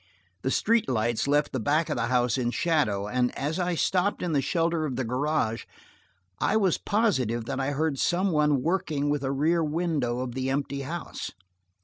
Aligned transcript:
The 0.41 0.49
street 0.49 0.89
lights 0.89 1.27
left 1.27 1.53
the 1.53 1.59
back 1.59 1.87
of 1.87 1.95
the 1.95 2.07
house 2.07 2.35
in 2.35 2.49
shadow, 2.49 3.07
and 3.07 3.29
as 3.37 3.59
I 3.59 3.75
stopped 3.75 4.23
in 4.23 4.31
the 4.33 4.41
shelter 4.41 4.83
of 4.83 4.95
the 4.95 5.03
garage, 5.03 5.65
I 6.39 6.57
was 6.57 6.79
positive 6.79 7.45
that 7.45 7.59
I 7.59 7.69
heard 7.69 7.99
some 7.99 8.31
one 8.31 8.63
working 8.63 9.11
with 9.11 9.23
a 9.23 9.31
rear 9.31 9.63
window 9.63 10.21
of 10.21 10.33
the 10.33 10.49
empty 10.49 10.81
house. 10.81 11.29